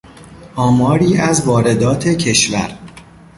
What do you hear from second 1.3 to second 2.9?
واردات کشور